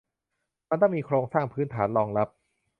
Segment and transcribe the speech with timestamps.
[0.69, 2.27] มันต้องมีโครงสร้างพื้นฐานรองรับ